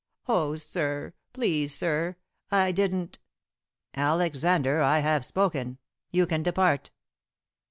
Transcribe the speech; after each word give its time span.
"Oh, 0.27 0.55
sir 0.55 1.13
please, 1.31 1.75
sir 1.75 2.15
I 2.49 2.71
didn't" 2.71 3.19
"Alexander, 4.09 4.81
I 4.81 4.97
have 5.01 5.23
spoken. 5.23 5.77
You 6.09 6.25
can 6.25 6.41
depart." 6.41 6.89